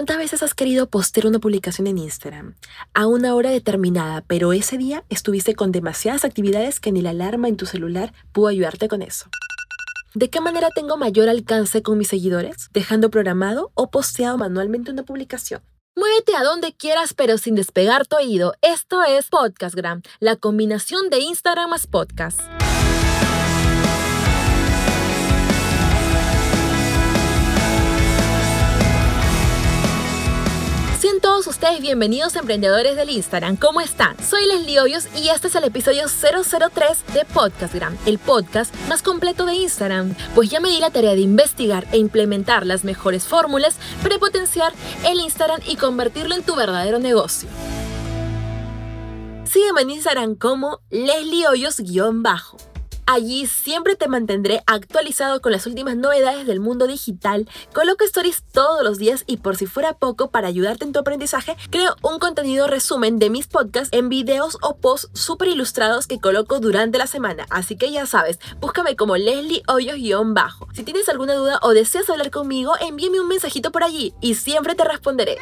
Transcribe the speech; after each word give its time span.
¿Cuántas 0.00 0.16
veces 0.16 0.42
has 0.42 0.54
querido 0.54 0.88
postear 0.88 1.26
una 1.26 1.40
publicación 1.40 1.86
en 1.86 1.98
Instagram 1.98 2.54
a 2.94 3.06
una 3.06 3.34
hora 3.34 3.50
determinada, 3.50 4.24
pero 4.26 4.54
ese 4.54 4.78
día 4.78 5.04
estuviste 5.10 5.54
con 5.54 5.72
demasiadas 5.72 6.24
actividades 6.24 6.80
que 6.80 6.90
ni 6.90 7.02
la 7.02 7.10
alarma 7.10 7.48
en 7.48 7.58
tu 7.58 7.66
celular 7.66 8.14
pudo 8.32 8.46
ayudarte 8.46 8.88
con 8.88 9.02
eso? 9.02 9.26
¿De 10.14 10.30
qué 10.30 10.40
manera 10.40 10.70
tengo 10.74 10.96
mayor 10.96 11.28
alcance 11.28 11.82
con 11.82 11.98
mis 11.98 12.08
seguidores? 12.08 12.70
¿Dejando 12.72 13.10
programado 13.10 13.72
o 13.74 13.90
posteado 13.90 14.38
manualmente 14.38 14.90
una 14.90 15.02
publicación? 15.02 15.60
Muévete 15.94 16.34
a 16.34 16.44
donde 16.44 16.72
quieras, 16.72 17.12
pero 17.12 17.36
sin 17.36 17.54
despegar 17.54 18.06
tu 18.06 18.16
oído. 18.16 18.54
Esto 18.62 19.02
es 19.02 19.28
Podcastgram, 19.28 20.00
la 20.18 20.36
combinación 20.36 21.10
de 21.10 21.18
Instagram 21.18 21.68
más 21.68 21.86
podcast. 21.86 22.40
Bienvenidos 31.78 32.34
emprendedores 32.34 32.96
del 32.96 33.10
Instagram. 33.10 33.56
¿Cómo 33.56 33.80
están? 33.80 34.16
Soy 34.22 34.44
Leslie 34.46 34.80
Hoyos 34.80 35.06
y 35.16 35.28
este 35.28 35.46
es 35.46 35.54
el 35.54 35.64
episodio 35.64 36.06
003 36.08 37.14
de 37.14 37.24
Podcastgram, 37.24 37.96
el 38.06 38.18
podcast 38.18 38.74
más 38.88 39.02
completo 39.02 39.46
de 39.46 39.54
Instagram. 39.54 40.14
Pues 40.34 40.50
ya 40.50 40.58
me 40.58 40.68
di 40.68 40.80
la 40.80 40.90
tarea 40.90 41.14
de 41.14 41.20
investigar 41.20 41.86
e 41.92 41.98
implementar 41.98 42.66
las 42.66 42.84
mejores 42.84 43.26
fórmulas 43.26 43.76
para 44.02 44.18
potenciar 44.18 44.72
el 45.06 45.20
Instagram 45.20 45.60
y 45.66 45.76
convertirlo 45.76 46.34
en 46.34 46.42
tu 46.42 46.56
verdadero 46.56 46.98
negocio. 46.98 47.48
Sígueme 49.44 49.82
en 49.82 49.90
Instagram 49.90 50.34
como 50.34 50.80
Leslie 50.90 51.46
Hoyos-bajo. 51.46 52.69
Allí 53.12 53.48
siempre 53.48 53.96
te 53.96 54.06
mantendré 54.06 54.62
actualizado 54.66 55.40
con 55.40 55.50
las 55.50 55.66
últimas 55.66 55.96
novedades 55.96 56.46
del 56.46 56.60
mundo 56.60 56.86
digital, 56.86 57.48
coloco 57.74 58.04
stories 58.04 58.44
todos 58.52 58.84
los 58.84 58.98
días 58.98 59.24
y 59.26 59.38
por 59.38 59.56
si 59.56 59.66
fuera 59.66 59.94
poco, 59.94 60.30
para 60.30 60.46
ayudarte 60.46 60.84
en 60.84 60.92
tu 60.92 61.00
aprendizaje, 61.00 61.56
creo 61.70 61.96
un 62.02 62.20
contenido 62.20 62.68
resumen 62.68 63.18
de 63.18 63.28
mis 63.28 63.48
podcasts 63.48 63.88
en 63.90 64.10
videos 64.10 64.58
o 64.62 64.76
posts 64.76 65.10
súper 65.12 65.48
ilustrados 65.48 66.06
que 66.06 66.20
coloco 66.20 66.60
durante 66.60 66.98
la 66.98 67.08
semana. 67.08 67.46
Así 67.50 67.76
que 67.76 67.90
ya 67.90 68.06
sabes, 68.06 68.38
búscame 68.60 68.94
como 68.94 69.16
Leslie 69.16 69.64
Hoyos-bajo. 69.66 70.68
Si 70.72 70.84
tienes 70.84 71.08
alguna 71.08 71.34
duda 71.34 71.58
o 71.62 71.70
deseas 71.70 72.08
hablar 72.08 72.30
conmigo, 72.30 72.74
envíame 72.80 73.18
un 73.18 73.26
mensajito 73.26 73.72
por 73.72 73.82
allí 73.82 74.14
y 74.20 74.36
siempre 74.36 74.76
te 74.76 74.84
responderé. 74.84 75.36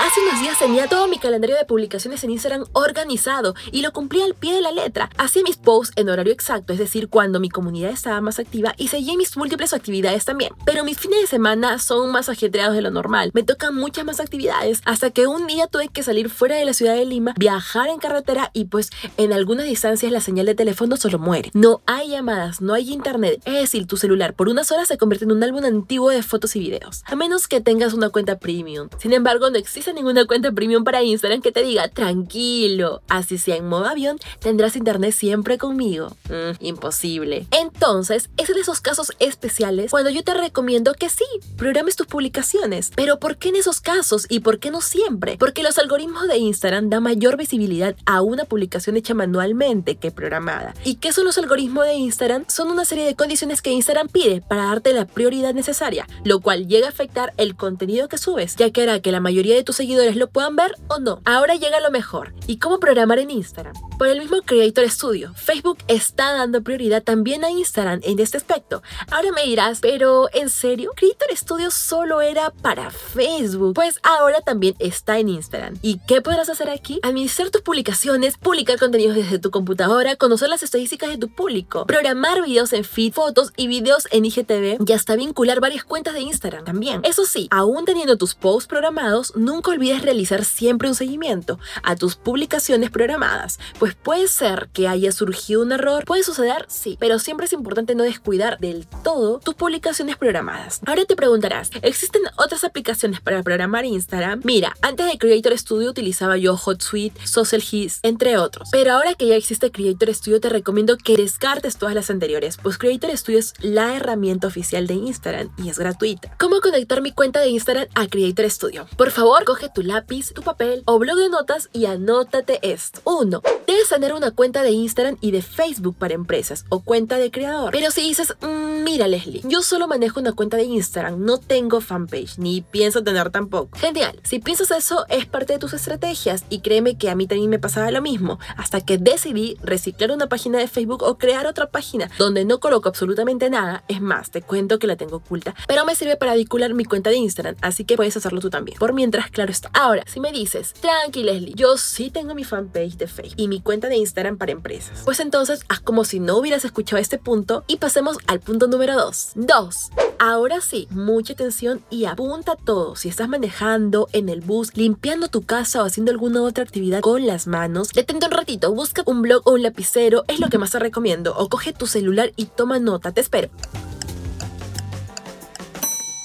Hace 0.00 0.20
unos 0.20 0.40
días 0.40 0.58
tenía 0.58 0.88
todo 0.88 1.06
mi 1.06 1.18
calendario 1.18 1.56
de 1.56 1.64
publicaciones 1.64 2.24
en 2.24 2.30
Instagram 2.30 2.64
organizado 2.72 3.54
y 3.70 3.82
lo 3.82 3.92
cumplía 3.92 4.24
al 4.24 4.34
pie 4.34 4.54
de 4.54 4.60
la 4.60 4.72
letra. 4.72 5.10
Hacía 5.16 5.42
mis 5.42 5.56
posts 5.56 5.92
en 5.96 6.08
horario 6.08 6.32
exacto, 6.32 6.72
es 6.72 6.78
decir, 6.78 7.08
cuando 7.08 7.40
mi 7.40 7.48
comunidad 7.48 7.90
estaba 7.90 8.20
más 8.20 8.38
activa 8.38 8.74
y 8.76 8.88
seguía 8.88 9.16
mis 9.16 9.36
múltiples 9.36 9.72
actividades 9.72 10.24
también. 10.24 10.52
Pero 10.64 10.84
mis 10.84 10.98
fines 10.98 11.20
de 11.20 11.26
semana 11.26 11.78
son 11.78 12.10
más 12.10 12.28
ajetreados 12.28 12.74
de 12.74 12.82
lo 12.82 12.90
normal. 12.90 13.30
Me 13.34 13.42
tocan 13.42 13.74
muchas 13.74 14.04
más 14.04 14.18
actividades 14.18 14.80
hasta 14.84 15.10
que 15.10 15.26
un 15.26 15.46
día 15.46 15.66
tuve 15.66 15.88
que 15.88 16.02
salir 16.02 16.30
fuera 16.30 16.56
de 16.56 16.64
la 16.64 16.74
ciudad 16.74 16.94
de 16.94 17.04
Lima, 17.04 17.34
viajar 17.38 17.88
en 17.88 17.98
carretera 17.98 18.50
y 18.52 18.64
pues 18.64 18.90
en 19.16 19.32
algunas 19.32 19.66
distancias 19.66 20.10
la 20.10 20.20
señal 20.20 20.46
de 20.46 20.54
teléfono 20.54 20.96
solo 20.96 21.18
muere. 21.18 21.50
No 21.54 21.80
hay 21.86 22.08
llamadas, 22.08 22.60
no 22.60 22.74
hay 22.74 22.92
internet. 22.92 23.40
Es 23.44 23.54
decir, 23.54 23.86
tu 23.86 23.96
celular 23.96 24.34
por 24.34 24.48
unas 24.48 24.72
horas 24.72 24.88
se 24.88 24.98
convierte 24.98 25.26
en 25.26 25.32
un 25.32 25.42
álbum 25.44 25.64
antiguo 25.64 26.10
de 26.10 26.22
fotos 26.22 26.56
y 26.56 26.60
videos. 26.60 27.02
A 27.06 27.14
menos 27.14 27.46
que 27.46 27.60
tengas 27.60 27.92
una 27.94 28.08
cuenta 28.08 28.38
premium. 28.38 28.88
Sin 28.98 29.12
embargo, 29.12 29.48
no 29.50 29.58
existe 29.58 29.91
ninguna 29.92 30.26
cuenta 30.26 30.52
premium 30.52 30.84
para 30.84 31.02
Instagram 31.02 31.42
que 31.42 31.52
te 31.52 31.62
diga, 31.62 31.88
tranquilo, 31.88 33.02
así 33.08 33.38
sea 33.38 33.56
en 33.56 33.68
modo 33.68 33.86
avión, 33.86 34.18
tendrás 34.40 34.76
internet 34.76 35.12
siempre 35.12 35.58
conmigo. 35.58 36.16
Mm, 36.28 36.64
imposible. 36.64 37.46
Entonces, 37.50 38.30
es 38.36 38.48
de 38.52 38.60
esos 38.60 38.80
casos 38.80 39.12
especiales 39.18 39.90
cuando 39.90 40.10
yo 40.10 40.22
te 40.22 40.34
recomiendo 40.34 40.94
que 40.94 41.08
sí, 41.08 41.24
programes 41.56 41.96
tus 41.96 42.06
publicaciones. 42.06 42.92
Pero 42.94 43.18
¿por 43.18 43.36
qué 43.36 43.48
en 43.48 43.56
esos 43.56 43.80
casos 43.80 44.26
y 44.28 44.40
por 44.40 44.58
qué 44.58 44.70
no 44.70 44.80
siempre? 44.80 45.36
Porque 45.38 45.62
los 45.62 45.78
algoritmos 45.78 46.28
de 46.28 46.38
Instagram 46.38 46.90
dan 46.90 47.02
mayor 47.02 47.36
visibilidad 47.36 47.96
a 48.06 48.22
una 48.22 48.44
publicación 48.44 48.96
hecha 48.96 49.14
manualmente 49.14 49.96
que 49.96 50.10
programada. 50.10 50.74
¿Y 50.84 50.96
qué 50.96 51.12
son 51.12 51.24
los 51.24 51.38
algoritmos 51.38 51.84
de 51.84 51.94
Instagram? 51.94 52.44
Son 52.48 52.70
una 52.70 52.84
serie 52.84 53.04
de 53.04 53.14
condiciones 53.14 53.62
que 53.62 53.70
Instagram 53.70 54.08
pide 54.08 54.40
para 54.40 54.66
darte 54.66 54.92
la 54.92 55.06
prioridad 55.06 55.54
necesaria, 55.54 56.06
lo 56.24 56.40
cual 56.40 56.68
llega 56.68 56.86
a 56.86 56.90
afectar 56.90 57.32
el 57.36 57.56
contenido 57.56 58.08
que 58.08 58.18
subes, 58.18 58.56
ya 58.56 58.70
que 58.70 58.82
hará 58.82 59.00
que 59.00 59.12
la 59.12 59.20
mayoría 59.20 59.54
de 59.54 59.64
tus 59.64 59.71
seguidores 59.76 60.16
lo 60.16 60.28
puedan 60.28 60.56
ver 60.56 60.74
o 60.88 60.98
no. 60.98 61.20
Ahora 61.24 61.54
llega 61.56 61.80
lo 61.80 61.90
mejor. 61.90 62.34
¿Y 62.46 62.58
cómo 62.58 62.78
programar 62.78 63.18
en 63.18 63.30
Instagram? 63.30 63.74
Por 63.98 64.08
el 64.08 64.18
mismo 64.18 64.38
Creator 64.42 64.88
Studio, 64.90 65.32
Facebook 65.34 65.78
está 65.88 66.32
dando 66.32 66.62
prioridad 66.62 67.02
también 67.02 67.44
a 67.44 67.50
Instagram 67.50 68.00
en 68.02 68.18
este 68.18 68.36
aspecto. 68.36 68.82
Ahora 69.10 69.30
me 69.32 69.44
dirás, 69.44 69.78
pero 69.80 70.28
¿en 70.32 70.50
serio? 70.50 70.92
Creator 70.96 71.36
Studio 71.36 71.70
solo 71.70 72.20
era 72.20 72.50
para 72.50 72.90
Facebook. 72.90 73.74
Pues 73.74 74.00
ahora 74.02 74.40
también 74.40 74.74
está 74.78 75.18
en 75.18 75.28
Instagram. 75.28 75.78
¿Y 75.82 76.00
qué 76.06 76.20
podrás 76.20 76.48
hacer 76.48 76.68
aquí? 76.68 77.00
Administrar 77.02 77.50
tus 77.50 77.62
publicaciones, 77.62 78.36
publicar 78.38 78.78
contenidos 78.78 79.14
desde 79.14 79.38
tu 79.38 79.50
computadora, 79.50 80.16
conocer 80.16 80.48
las 80.48 80.62
estadísticas 80.62 81.10
de 81.10 81.18
tu 81.18 81.28
público, 81.28 81.86
programar 81.86 82.42
videos 82.42 82.72
en 82.72 82.84
feed, 82.84 83.12
fotos 83.12 83.52
y 83.56 83.68
videos 83.68 84.08
en 84.10 84.24
IGTV 84.24 84.78
y 84.86 84.92
hasta 84.92 85.16
vincular 85.16 85.60
varias 85.60 85.84
cuentas 85.84 86.14
de 86.14 86.20
Instagram 86.20 86.64
también. 86.64 87.00
Eso 87.04 87.24
sí, 87.24 87.48
aún 87.50 87.84
teniendo 87.84 88.16
tus 88.16 88.34
posts 88.34 88.66
programados, 88.68 89.34
nunca 89.36 89.61
olvides 89.70 90.02
realizar 90.02 90.44
siempre 90.44 90.88
un 90.88 90.94
seguimiento 90.94 91.58
a 91.82 91.96
tus 91.96 92.16
publicaciones 92.16 92.90
programadas, 92.90 93.58
pues 93.78 93.94
puede 93.94 94.28
ser 94.28 94.68
que 94.72 94.88
haya 94.88 95.12
surgido 95.12 95.62
un 95.62 95.72
error, 95.72 96.04
puede 96.04 96.22
suceder, 96.22 96.66
sí, 96.68 96.96
pero 97.00 97.18
siempre 97.18 97.46
es 97.46 97.52
importante 97.52 97.94
no 97.94 98.04
descuidar 98.04 98.58
del 98.58 98.86
todo 99.02 99.38
tus 99.38 99.54
publicaciones 99.54 100.16
programadas. 100.16 100.80
Ahora 100.86 101.04
te 101.04 101.16
preguntarás, 101.16 101.70
¿existen 101.82 102.22
otras 102.36 102.64
aplicaciones 102.64 103.20
para 103.20 103.42
programar 103.42 103.84
Instagram? 103.84 104.40
Mira, 104.44 104.76
antes 104.82 105.06
de 105.06 105.18
Creator 105.18 105.56
Studio 105.58 105.90
utilizaba 105.90 106.36
yo 106.36 106.56
HotSuite, 106.56 107.26
Social 107.26 107.62
Hits, 107.70 108.00
entre 108.02 108.36
otros, 108.38 108.68
pero 108.72 108.92
ahora 108.92 109.14
que 109.14 109.28
ya 109.28 109.36
existe 109.36 109.70
Creator 109.70 110.14
Studio 110.14 110.40
te 110.40 110.48
recomiendo 110.48 110.96
que 110.96 111.16
descartes 111.16 111.76
todas 111.76 111.94
las 111.94 112.10
anteriores, 112.10 112.58
pues 112.62 112.78
Creator 112.78 113.16
Studio 113.16 113.38
es 113.38 113.54
la 113.60 113.96
herramienta 113.96 114.46
oficial 114.46 114.86
de 114.86 114.94
Instagram 114.94 115.50
y 115.56 115.68
es 115.68 115.78
gratuita. 115.78 116.34
¿Cómo 116.38 116.60
conectar 116.60 117.02
mi 117.02 117.12
cuenta 117.12 117.40
de 117.40 117.48
Instagram 117.48 117.86
a 117.94 118.06
Creator 118.06 118.50
Studio? 118.50 118.86
Por 118.96 119.10
favor, 119.10 119.44
coge 119.52 119.68
tu 119.68 119.82
lápiz, 119.82 120.32
tu 120.32 120.40
papel 120.40 120.82
o 120.86 120.98
blog 120.98 121.18
de 121.18 121.28
notas 121.28 121.68
y 121.74 121.84
anótate 121.84 122.58
esto. 122.62 123.00
1. 123.04 123.42
Debes 123.82 123.88
tener 123.88 124.12
una 124.12 124.30
cuenta 124.30 124.62
de 124.62 124.70
Instagram 124.70 125.16
y 125.20 125.32
de 125.32 125.42
Facebook 125.42 125.96
para 125.98 126.14
empresas 126.14 126.66
o 126.68 126.84
cuenta 126.84 127.18
de 127.18 127.32
creador. 127.32 127.72
Pero 127.72 127.90
si 127.90 128.02
dices, 128.02 128.32
mm, 128.40 128.84
mira 128.84 129.08
Leslie, 129.08 129.40
yo 129.42 129.60
solo 129.62 129.88
manejo 129.88 130.20
una 130.20 130.34
cuenta 130.34 130.56
de 130.56 130.62
Instagram, 130.62 131.24
no 131.24 131.38
tengo 131.38 131.80
fanpage, 131.80 132.38
ni 132.38 132.60
pienso 132.60 133.02
tener 133.02 133.30
tampoco. 133.30 133.76
Genial, 133.76 134.20
si 134.22 134.38
piensas 134.38 134.70
eso 134.70 135.04
es 135.08 135.26
parte 135.26 135.54
de 135.54 135.58
tus 135.58 135.72
estrategias 135.72 136.44
y 136.48 136.60
créeme 136.60 136.96
que 136.96 137.10
a 137.10 137.16
mí 137.16 137.26
también 137.26 137.50
me 137.50 137.58
pasaba 137.58 137.90
lo 137.90 138.00
mismo, 138.00 138.38
hasta 138.56 138.80
que 138.82 138.98
decidí 138.98 139.56
reciclar 139.64 140.12
una 140.12 140.28
página 140.28 140.60
de 140.60 140.68
Facebook 140.68 141.02
o 141.02 141.18
crear 141.18 141.48
otra 141.48 141.68
página 141.68 142.08
donde 142.18 142.44
no 142.44 142.60
coloco 142.60 142.88
absolutamente 142.88 143.50
nada, 143.50 143.82
es 143.88 144.00
más, 144.00 144.30
te 144.30 144.42
cuento 144.42 144.78
que 144.78 144.86
la 144.86 144.94
tengo 144.94 145.16
oculta, 145.16 145.56
pero 145.66 145.84
me 145.84 145.96
sirve 145.96 146.16
para 146.16 146.36
vincular 146.36 146.72
mi 146.72 146.84
cuenta 146.84 147.10
de 147.10 147.16
Instagram, 147.16 147.56
así 147.62 147.84
que 147.84 147.96
puedes 147.96 148.16
hacerlo 148.16 148.40
tú 148.40 148.48
también. 148.48 148.78
Por 148.78 148.92
mientras, 148.92 149.28
claro 149.32 149.50
está. 149.50 149.70
Ahora, 149.74 150.04
si 150.06 150.20
me 150.20 150.30
dices, 150.30 150.72
tranqui 150.74 151.24
Leslie, 151.24 151.54
yo 151.56 151.76
sí 151.76 152.10
tengo 152.10 152.36
mi 152.36 152.44
fanpage 152.44 152.96
de 152.96 153.08
Facebook 153.08 153.34
y 153.38 153.48
mi 153.48 153.60
cuenta 153.60 153.71
de 153.80 153.96
Instagram 153.96 154.38
para 154.38 154.52
empresas. 154.52 155.02
Pues 155.04 155.20
entonces 155.20 155.64
haz 155.68 155.80
como 155.80 156.04
si 156.04 156.20
no 156.20 156.36
hubieras 156.36 156.64
escuchado 156.64 157.00
este 157.00 157.18
punto 157.18 157.64
y 157.66 157.76
pasemos 157.76 158.18
al 158.26 158.40
punto 158.40 158.66
número 158.66 158.94
2. 158.94 159.32
2. 159.34 159.90
Ahora 160.18 160.60
sí, 160.60 160.86
mucha 160.90 161.32
atención 161.32 161.82
y 161.90 162.04
apunta 162.04 162.54
todo. 162.56 162.94
Si 162.96 163.08
estás 163.08 163.28
manejando 163.28 164.08
en 164.12 164.28
el 164.28 164.40
bus, 164.40 164.76
limpiando 164.76 165.28
tu 165.28 165.42
casa 165.42 165.82
o 165.82 165.86
haciendo 165.86 166.12
alguna 166.12 166.42
otra 166.42 166.64
actividad 166.64 167.00
con 167.00 167.26
las 167.26 167.46
manos, 167.46 167.88
detente 167.88 168.26
un 168.26 168.32
ratito, 168.32 168.72
busca 168.72 169.02
un 169.06 169.22
blog 169.22 169.42
o 169.46 169.52
un 169.52 169.62
lapicero, 169.62 170.24
es 170.28 170.38
lo 170.38 170.48
que 170.48 170.58
más 170.58 170.70
te 170.70 170.78
recomiendo. 170.78 171.34
O 171.36 171.48
coge 171.48 171.72
tu 171.72 171.86
celular 171.86 172.32
y 172.36 172.46
toma 172.46 172.78
nota, 172.78 173.12
te 173.12 173.20
espero. 173.20 173.50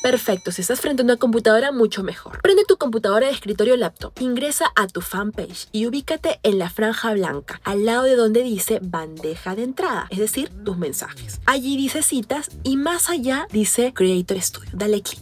Perfecto, 0.08 0.54
si 0.54 0.62
estás 0.62 0.80
frente 0.80 1.02
a 1.02 1.04
una 1.04 1.18
computadora, 1.18 1.74
mucho 1.74 2.02
mejor. 2.02 2.42
Prende 2.42 2.64
tu 2.64 2.78
computadora 2.78 3.28
de 3.28 3.34
escritorio 3.34 3.76
laptop, 3.76 4.14
ingresa 4.22 4.72
a 4.78 4.88
tu 4.88 5.02
fanpage 5.02 5.68
y 5.74 5.86
ubícate 5.86 6.40
en 6.44 6.60
la 6.60 6.70
franja 6.70 7.12
blanca, 7.12 7.60
al 7.66 7.84
lado 7.84 8.04
de 8.04 8.16
donde 8.16 8.42
dice 8.42 8.80
bandeja 8.82 9.54
de 9.54 9.64
entrada, 9.64 10.08
es 10.10 10.20
decir, 10.20 10.50
tus 10.64 10.78
mensajes. 10.78 11.42
Allí 11.46 11.76
dice 11.76 12.04
citas 12.04 12.52
y 12.64 12.78
más 12.78 13.10
allá 13.10 13.48
dice 13.52 13.92
Creator 13.94 14.42
Studio. 14.42 14.70
Dale 14.72 15.02
clic. 15.02 15.20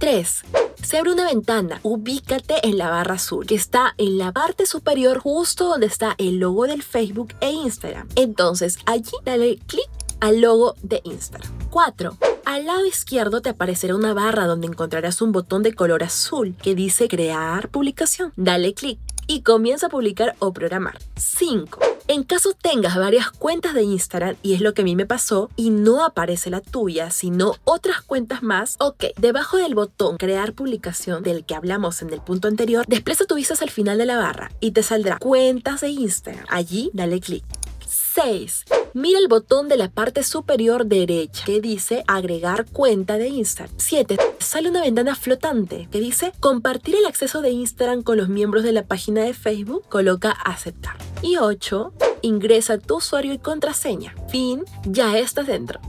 3. 0.00 0.42
Se 0.82 0.98
abre 0.98 1.12
una 1.12 1.26
ventana, 1.26 1.78
ubícate 1.84 2.66
en 2.66 2.76
la 2.76 2.90
barra 2.90 3.14
azul 3.14 3.46
que 3.46 3.54
está 3.54 3.94
en 3.98 4.18
la 4.18 4.32
parte 4.32 4.66
superior 4.66 5.20
justo 5.20 5.68
donde 5.68 5.86
está 5.86 6.16
el 6.18 6.38
logo 6.38 6.66
del 6.66 6.82
Facebook 6.82 7.34
e 7.40 7.52
Instagram. 7.52 8.08
Entonces 8.16 8.78
allí 8.84 9.12
dale 9.24 9.60
clic 9.68 9.88
al 10.24 10.40
logo 10.40 10.74
de 10.82 11.02
Instagram. 11.04 11.52
4. 11.68 12.16
Al 12.46 12.64
lado 12.64 12.86
izquierdo 12.86 13.42
te 13.42 13.50
aparecerá 13.50 13.94
una 13.94 14.14
barra 14.14 14.46
donde 14.46 14.66
encontrarás 14.66 15.20
un 15.20 15.32
botón 15.32 15.62
de 15.62 15.74
color 15.74 16.02
azul 16.02 16.54
que 16.62 16.74
dice 16.74 17.08
crear 17.08 17.68
publicación. 17.68 18.32
Dale 18.34 18.72
clic 18.72 18.98
y 19.26 19.42
comienza 19.42 19.86
a 19.86 19.90
publicar 19.90 20.34
o 20.38 20.54
programar. 20.54 20.98
5. 21.16 21.78
En 22.08 22.22
caso 22.22 22.54
tengas 22.54 22.96
varias 22.96 23.30
cuentas 23.30 23.74
de 23.74 23.82
Instagram, 23.82 24.36
y 24.42 24.54
es 24.54 24.62
lo 24.62 24.72
que 24.72 24.80
a 24.80 24.84
mí 24.84 24.96
me 24.96 25.04
pasó, 25.04 25.50
y 25.56 25.68
no 25.68 26.04
aparece 26.04 26.48
la 26.48 26.60
tuya, 26.62 27.10
sino 27.10 27.56
otras 27.64 28.00
cuentas 28.00 28.42
más, 28.42 28.76
ok, 28.78 29.04
debajo 29.18 29.58
del 29.58 29.74
botón 29.74 30.16
crear 30.16 30.54
publicación 30.54 31.22
del 31.22 31.44
que 31.44 31.54
hablamos 31.54 32.00
en 32.00 32.10
el 32.10 32.20
punto 32.20 32.48
anterior, 32.48 32.86
desplaza 32.88 33.26
tu 33.26 33.34
vista 33.34 33.54
al 33.60 33.70
final 33.70 33.98
de 33.98 34.06
la 34.06 34.16
barra 34.16 34.50
y 34.60 34.72
te 34.72 34.82
saldrá 34.82 35.18
cuentas 35.18 35.82
de 35.82 35.90
Instagram. 35.90 36.46
Allí 36.48 36.90
dale 36.94 37.20
clic. 37.20 37.44
6. 37.86 38.64
Mira 38.94 39.18
el 39.18 39.26
botón 39.26 39.68
de 39.68 39.76
la 39.76 39.90
parte 39.90 40.22
superior 40.22 40.86
derecha 40.86 41.44
que 41.44 41.60
dice 41.60 42.04
agregar 42.06 42.64
cuenta 42.70 43.18
de 43.18 43.26
Instagram. 43.26 43.74
7. 43.76 44.18
Sale 44.38 44.70
una 44.70 44.82
ventana 44.82 45.16
flotante 45.16 45.88
que 45.90 45.98
dice 45.98 46.32
compartir 46.38 46.94
el 46.94 47.06
acceso 47.06 47.42
de 47.42 47.50
Instagram 47.50 48.04
con 48.04 48.18
los 48.18 48.28
miembros 48.28 48.62
de 48.62 48.70
la 48.70 48.84
página 48.84 49.22
de 49.22 49.34
Facebook. 49.34 49.82
Coloca 49.88 50.30
aceptar. 50.30 50.96
Y 51.22 51.38
8 51.38 51.92
ingresa 52.24 52.78
tu 52.78 52.96
usuario 52.96 53.32
y 53.32 53.38
contraseña. 53.38 54.14
Fin, 54.28 54.64
ya 54.84 55.18
estás 55.18 55.46
dentro. 55.46 55.80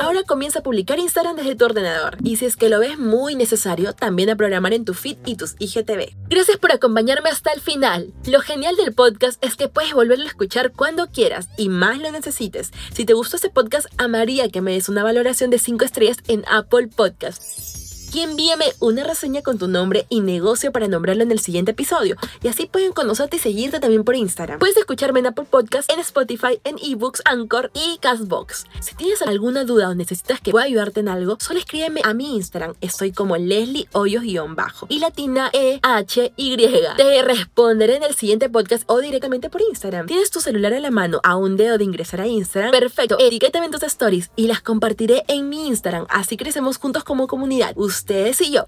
Ahora 0.00 0.22
comienza 0.24 0.60
a 0.60 0.62
publicar 0.62 0.98
Instagram 0.98 1.36
desde 1.36 1.54
tu 1.54 1.64
ordenador 1.64 2.16
y 2.24 2.36
si 2.36 2.46
es 2.46 2.56
que 2.56 2.68
lo 2.68 2.80
ves 2.80 2.98
muy 2.98 3.34
necesario, 3.34 3.92
también 3.92 4.30
a 4.30 4.36
programar 4.36 4.72
en 4.72 4.84
tu 4.84 4.94
feed 4.94 5.18
y 5.24 5.36
tus 5.36 5.54
IGTV. 5.58 6.14
Gracias 6.28 6.56
por 6.56 6.72
acompañarme 6.72 7.30
hasta 7.30 7.52
el 7.52 7.60
final. 7.60 8.12
Lo 8.26 8.40
genial 8.40 8.76
del 8.76 8.94
podcast 8.94 9.42
es 9.44 9.56
que 9.56 9.68
puedes 9.68 9.92
volverlo 9.92 10.24
a 10.24 10.28
escuchar 10.28 10.72
cuando 10.72 11.08
quieras 11.08 11.48
y 11.56 11.68
más 11.68 11.98
lo 11.98 12.10
necesites. 12.10 12.72
Si 12.92 13.04
te 13.04 13.14
gustó 13.14 13.36
este 13.36 13.50
podcast, 13.50 13.86
amaría 13.98 14.48
que 14.48 14.60
me 14.60 14.72
des 14.72 14.88
una 14.88 15.04
valoración 15.04 15.50
de 15.50 15.58
5 15.58 15.84
estrellas 15.84 16.18
en 16.28 16.44
Apple 16.48 16.88
Podcasts 16.88 17.81
y 18.12 18.20
envíame 18.20 18.66
una 18.78 19.04
reseña 19.04 19.42
con 19.42 19.58
tu 19.58 19.68
nombre 19.68 20.06
y 20.10 20.20
negocio 20.20 20.70
para 20.70 20.86
nombrarlo 20.86 21.22
en 21.22 21.32
el 21.32 21.38
siguiente 21.38 21.70
episodio. 21.70 22.16
Y 22.42 22.48
así 22.48 22.66
pueden 22.66 22.92
conocerte 22.92 23.36
y 23.36 23.38
seguirte 23.38 23.80
también 23.80 24.04
por 24.04 24.14
Instagram. 24.14 24.58
Puedes 24.58 24.76
escucharme 24.76 25.20
en 25.20 25.26
Apple 25.26 25.46
Podcast, 25.48 25.90
en 25.90 26.00
Spotify, 26.00 26.60
en 26.64 26.76
eBooks, 26.82 27.22
Anchor 27.24 27.70
y 27.74 27.98
Castbox. 27.98 28.66
Si 28.80 28.94
tienes 28.94 29.22
alguna 29.22 29.64
duda 29.64 29.88
o 29.88 29.94
necesitas 29.94 30.40
que 30.40 30.50
pueda 30.50 30.66
ayudarte 30.66 31.00
en 31.00 31.08
algo, 31.08 31.38
solo 31.40 31.58
escríbeme 31.58 32.02
a 32.04 32.12
mi 32.12 32.36
Instagram. 32.36 32.74
Estoy 32.80 33.12
como 33.12 33.36
Leslie 33.36 33.88
Hoyos-bajo 33.92 34.86
y 34.90 34.98
latina 34.98 35.48
E 35.52 35.80
H 35.82 36.32
Y. 36.36 36.56
Te 36.96 37.22
responderé 37.22 37.96
en 37.96 38.02
el 38.02 38.14
siguiente 38.14 38.50
podcast 38.50 38.84
o 38.88 39.00
directamente 39.00 39.48
por 39.48 39.62
Instagram. 39.62 40.06
¿Tienes 40.06 40.30
tu 40.30 40.40
celular 40.40 40.74
en 40.74 40.82
la 40.82 40.90
mano 40.90 41.20
a 41.22 41.36
un 41.36 41.56
dedo 41.56 41.78
de 41.78 41.84
ingresar 41.84 42.20
a 42.20 42.26
Instagram? 42.26 42.72
Perfecto. 42.72 43.16
Etiquétame 43.18 43.66
en 43.66 43.72
tus 43.72 43.82
stories 43.82 44.30
y 44.36 44.48
las 44.48 44.60
compartiré 44.60 45.24
en 45.28 45.48
mi 45.48 45.66
Instagram. 45.68 46.06
Así 46.10 46.36
crecemos 46.36 46.76
juntos 46.76 47.04
como 47.04 47.26
comunidad 47.26 47.72
ustedes 47.76 48.01
y 48.40 48.50
yo. 48.50 48.64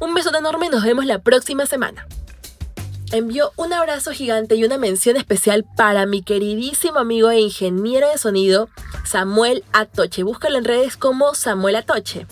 Un 0.00 0.14
beso 0.14 0.34
enorme 0.34 0.66
y 0.66 0.68
nos 0.70 0.84
vemos 0.84 1.04
la 1.04 1.18
próxima 1.18 1.66
semana. 1.66 2.06
Envío 3.10 3.52
un 3.56 3.72
abrazo 3.72 4.12
gigante 4.12 4.54
y 4.54 4.64
una 4.64 4.76
mención 4.78 5.16
especial 5.16 5.64
para 5.76 6.04
mi 6.06 6.22
queridísimo 6.22 6.98
amigo 6.98 7.30
e 7.30 7.40
ingeniero 7.40 8.08
de 8.08 8.18
sonido, 8.18 8.68
Samuel 9.04 9.64
Atoche. 9.72 10.22
Búscalo 10.22 10.58
en 10.58 10.64
redes 10.64 10.96
como 10.96 11.34
Samuel 11.34 11.76
Atoche. 11.76 12.26